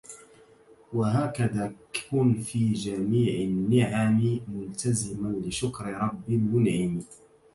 [0.93, 1.73] وهكذا
[2.11, 7.01] كن في جميع النعمِ ملتزما لشكر رَبٍ مُنعمِ